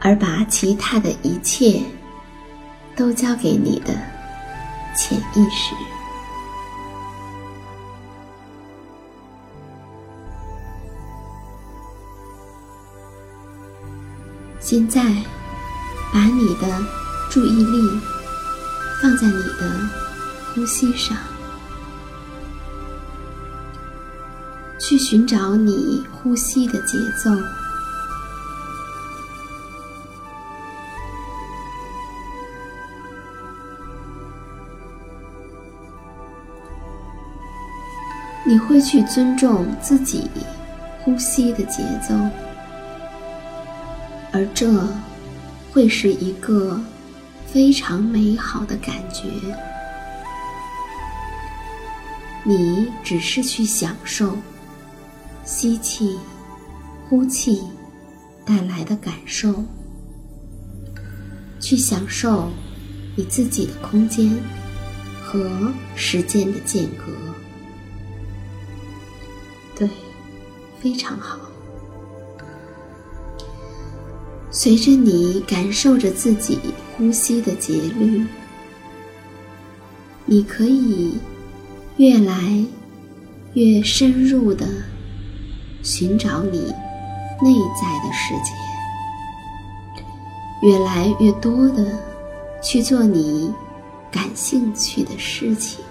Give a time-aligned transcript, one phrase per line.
[0.00, 1.82] 而把其他的一切
[2.96, 3.92] 都交给你的
[4.96, 5.74] 潜意识。
[14.58, 15.02] 现在，
[16.12, 16.82] 把你的
[17.28, 18.00] 注意力
[19.02, 19.90] 放在你的
[20.54, 21.16] 呼吸上，
[24.78, 27.30] 去寻找你呼吸的节奏。
[38.50, 40.28] 你会去尊重自己
[40.98, 42.12] 呼吸的节奏，
[44.32, 44.68] 而这
[45.70, 46.80] 会是一个
[47.46, 49.28] 非常美好的感觉。
[52.42, 54.36] 你只是去享受
[55.44, 56.18] 吸气、
[57.08, 57.62] 呼气
[58.44, 59.62] 带来的感受，
[61.60, 62.50] 去享受
[63.14, 64.28] 你自己的空间
[65.22, 67.29] 和时间的间隔。
[69.80, 69.88] 对，
[70.78, 71.38] 非常好。
[74.50, 76.58] 随着你感受着自己
[76.92, 78.26] 呼吸的节律，
[80.26, 81.18] 你可以
[81.96, 82.62] 越来
[83.54, 84.66] 越深入的
[85.82, 86.58] 寻找你
[87.40, 88.52] 内在的世界，
[90.60, 91.86] 越来越多的
[92.62, 93.50] 去做你
[94.12, 95.82] 感兴趣的事情。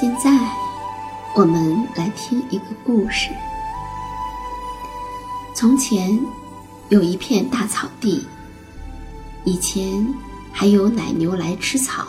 [0.00, 0.30] 现在，
[1.34, 3.28] 我们来听一个故事。
[5.52, 6.18] 从前，
[6.88, 8.26] 有一片大草地。
[9.44, 10.08] 以前
[10.50, 12.06] 还有奶牛来吃草，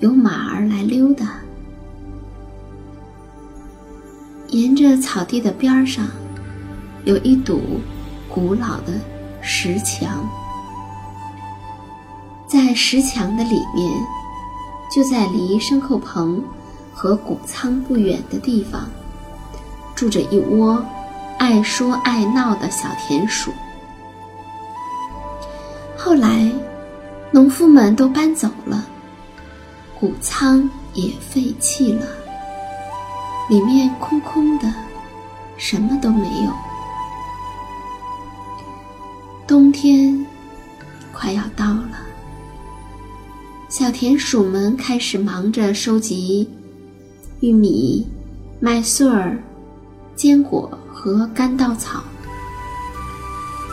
[0.00, 1.36] 有马儿来溜达。
[4.48, 6.08] 沿着草地的边上，
[7.04, 7.80] 有一堵
[8.28, 8.94] 古老的
[9.40, 10.28] 石墙。
[12.48, 13.92] 在石墙的里面，
[14.92, 16.42] 就在离牲口棚。
[16.92, 18.88] 和谷仓不远的地方，
[19.94, 20.84] 住着一窝
[21.38, 23.50] 爱说爱闹的小田鼠。
[25.96, 26.50] 后来，
[27.30, 28.84] 农夫们都搬走了，
[29.98, 32.06] 谷仓也废弃了，
[33.48, 34.72] 里面空空的，
[35.56, 36.52] 什么都没有。
[39.46, 40.26] 冬天
[41.12, 41.98] 快要到了，
[43.68, 46.48] 小田鼠们开始忙着收集
[47.40, 48.06] 玉米、
[48.60, 49.36] 麦穗儿、
[50.14, 52.02] 坚果和干稻草。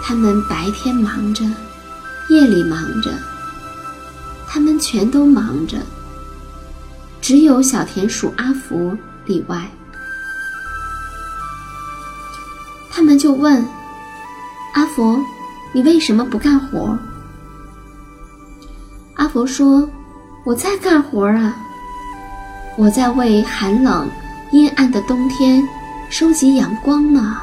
[0.04, 1.46] 他们白天忙着。
[2.30, 3.14] 夜里忙着，
[4.50, 5.78] 他们全都忙着，
[7.22, 9.66] 只有小田鼠阿福例外。
[12.92, 13.66] 他们就问
[14.76, 15.18] ：“阿福，
[15.74, 17.00] 你为什么不干活？”
[19.16, 19.90] 阿福说
[20.44, 21.56] ：“我在干活啊，
[22.78, 24.08] 我在为寒冷
[24.52, 25.68] 阴暗的冬天
[26.10, 27.38] 收集阳光呢。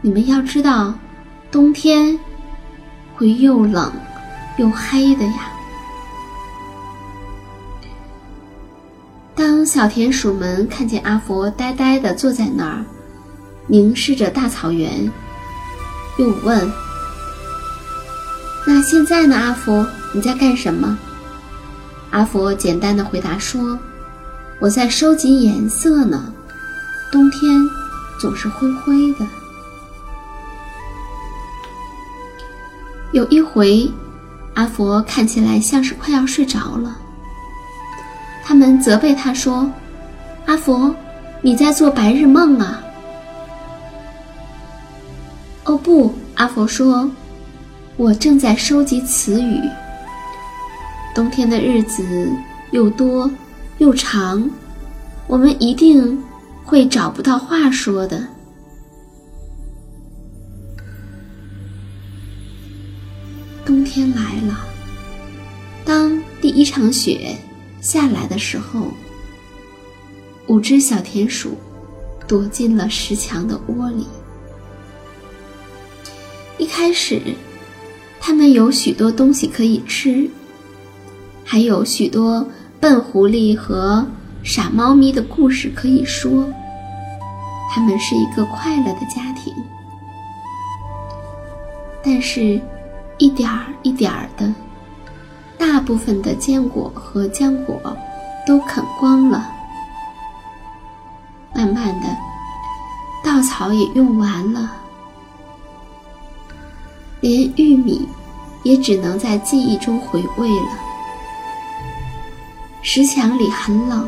[0.00, 0.92] 你们要知道，
[1.50, 2.18] 冬天。”
[3.14, 3.92] 会又冷
[4.56, 5.52] 又黑的呀。
[9.36, 12.84] 当小田鼠们看见阿佛呆呆地坐在那儿，
[13.68, 15.08] 凝视着大草原，
[16.18, 16.72] 又问
[18.66, 20.98] ：“那现在呢，阿佛，你在干什么？”
[22.12, 23.78] 阿佛简单的回答说
[24.60, 26.32] ：“我在收集颜色呢。
[27.10, 27.50] 冬天
[28.20, 29.20] 总是灰灰的。”
[33.12, 33.90] 有一回，
[34.54, 36.98] 阿佛看起来像是快要睡着了。
[38.44, 39.70] 他们责备他说
[40.44, 40.94] ：“阿佛，
[41.40, 42.82] 你在做白日梦啊？”
[45.64, 47.10] 哦不，阿佛说
[47.96, 49.62] ：“我正在收集词语。
[51.14, 52.30] 冬天的日子
[52.70, 53.30] 又多
[53.78, 54.50] 又长，
[55.26, 56.22] 我们一定
[56.64, 58.26] 会找不到话说的。”
[63.64, 64.66] 冬天来了，
[65.84, 67.36] 当第一场雪
[67.80, 68.88] 下来的时候，
[70.46, 71.56] 五只小田鼠
[72.26, 74.06] 躲进了石墙的窝里。
[76.58, 77.20] 一开始，
[78.20, 80.28] 它们有许多东西可以吃，
[81.52, 82.46] 还有许多
[82.80, 84.06] 笨狐狸和
[84.42, 86.48] 傻猫咪的故事可以说。
[87.70, 89.54] 它们是一个快乐的家庭，
[92.02, 92.58] 但是。
[93.18, 94.52] 一点儿一点儿的，
[95.56, 97.78] 大部分的坚果和浆果
[98.44, 99.48] 都啃光了。
[101.54, 102.08] 慢慢的，
[103.22, 104.72] 稻草也用完了，
[107.20, 108.08] 连玉米
[108.64, 110.91] 也只能在记忆中回味了。
[112.94, 114.06] 石墙里很冷，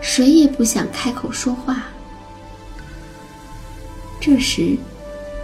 [0.00, 1.84] 谁也不想开口说话。
[4.18, 4.76] 这时。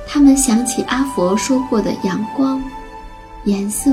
[0.09, 2.61] 他们想起阿佛说过的阳光、
[3.45, 3.93] 颜色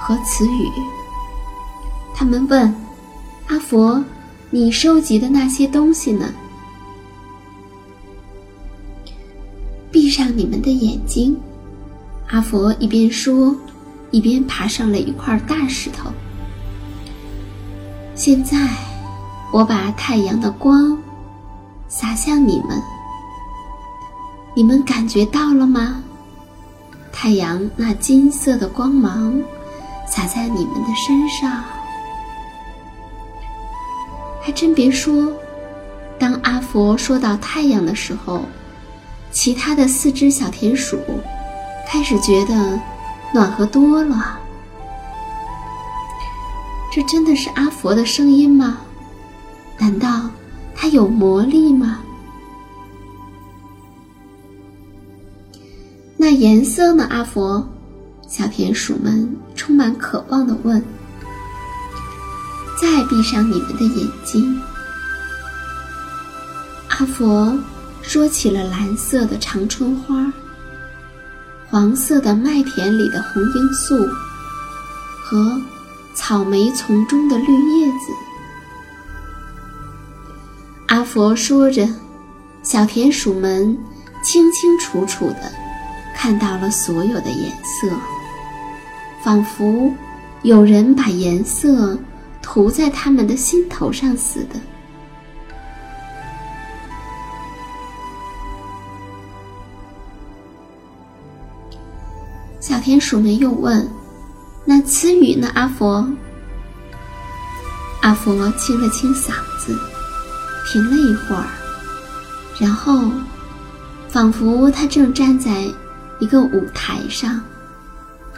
[0.00, 0.70] 和词语。
[2.14, 2.74] 他们问
[3.48, 4.02] 阿佛
[4.48, 6.32] ：“你收集的那些东西呢？”
[9.92, 11.38] 闭上你们的眼睛，
[12.28, 13.54] 阿佛一边说，
[14.10, 16.10] 一边爬上了一块大石头。
[18.16, 18.56] 现在，
[19.50, 20.96] 我把太阳的光
[21.88, 22.80] 洒向你们。
[24.54, 26.00] 你们感觉到了吗？
[27.12, 29.34] 太阳那金色的光芒
[30.06, 31.64] 洒在你们的身上。
[34.40, 35.32] 还真别说，
[36.16, 38.42] 当阿佛说到太阳的时候，
[39.32, 40.96] 其他的四只小田鼠
[41.88, 42.78] 开始觉得
[43.32, 44.38] 暖和多了。
[46.94, 48.78] 这真的是阿佛的声音吗？
[49.80, 50.30] 难道
[50.76, 51.98] 他有魔力吗？
[56.16, 57.04] 那颜色呢？
[57.10, 57.68] 阿佛，
[58.28, 60.80] 小田鼠们充满渴望地问。
[62.80, 64.56] 再闭上你们的眼睛。
[66.90, 67.58] 阿佛
[68.02, 70.32] 说起了蓝色的长春花，
[71.66, 74.08] 黄色的麦田里的红罂粟，
[75.24, 75.60] 和
[76.14, 78.12] 草莓丛中的绿叶子。
[80.86, 81.88] 阿佛说着，
[82.62, 83.76] 小田鼠们
[84.22, 85.52] 清清楚楚的。
[86.16, 87.90] 看到了所有的颜色，
[89.22, 89.92] 仿佛
[90.42, 91.98] 有人把颜色
[92.40, 94.58] 涂在他们的心头上似的。
[102.58, 103.86] 小田鼠们又问
[104.64, 106.06] ：“那词语呢？”阿佛，
[108.02, 109.78] 阿佛清了清嗓子，
[110.66, 111.46] 停了一会儿，
[112.58, 113.10] 然后，
[114.08, 115.66] 仿佛他正站在。
[116.20, 117.40] 一个舞台上，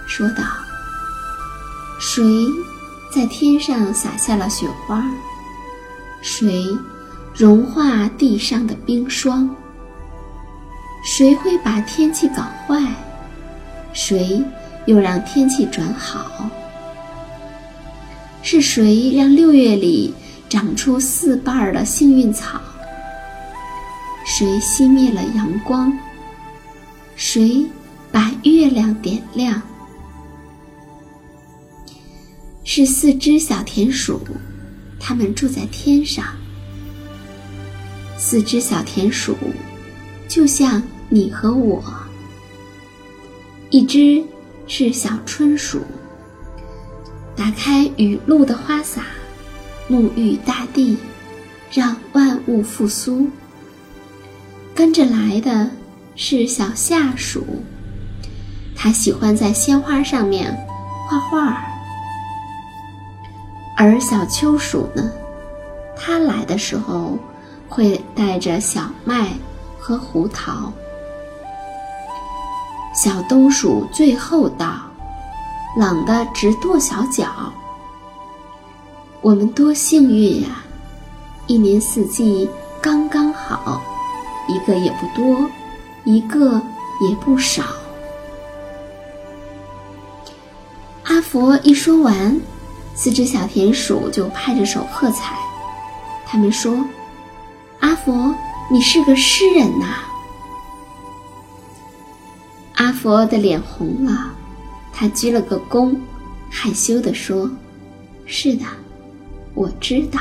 [0.07, 0.43] 说道
[2.01, 2.49] ：“谁
[3.15, 5.05] 在天上洒下了雪花？
[6.23, 6.77] 谁
[7.35, 9.49] 融化地上的冰霜？
[11.05, 12.83] 谁会把天气搞坏？
[13.93, 14.43] 谁
[14.87, 16.49] 又让天气转好？
[18.43, 20.15] 是谁让六月里
[20.49, 22.61] 长出四瓣的幸运草？
[24.25, 25.93] 谁熄灭了阳光？”
[27.17, 27.67] 谁
[28.13, 29.61] 把月亮点亮？
[32.63, 34.21] 是四只小田鼠，
[35.01, 36.25] 它们住在天上。
[38.19, 39.37] 四只小田鼠，
[40.29, 41.83] 就像你和我。
[43.71, 44.23] 一只
[44.67, 45.83] 是小春鼠，
[47.37, 49.03] 打开雨露的花洒，
[49.89, 50.97] 沐浴大地，
[51.73, 53.29] 让万物复苏。
[54.75, 55.71] 跟着来的。
[56.19, 57.45] 是小夏鼠，
[58.75, 60.51] 它喜欢在鲜花上面
[61.07, 61.63] 画画。
[63.77, 65.13] 而小秋鼠呢，
[65.95, 67.19] 它来的时候
[67.69, 69.29] 会带着小麦
[69.79, 70.73] 和胡桃。
[72.97, 74.81] 小冬鼠最后道，
[75.77, 77.53] 冷得直跺小脚。
[79.21, 80.65] 我们多幸运呀，
[81.47, 82.49] 一年四季
[82.81, 83.83] 刚刚好，
[84.49, 85.49] 一个也不多。
[86.05, 86.63] 一个
[87.01, 87.65] 也不少。
[91.03, 92.41] 阿佛一说完，
[92.95, 95.37] 四只小田鼠就拍着手喝彩。
[96.25, 96.79] 他们说
[97.81, 98.33] ：“阿佛，
[98.71, 99.97] 你是个诗人呐！”
[102.87, 104.33] 阿佛的脸红了，
[104.93, 105.93] 他鞠了个躬，
[106.49, 107.51] 害羞地说
[108.27, 108.65] ：“是的，
[109.55, 110.21] 我知道。”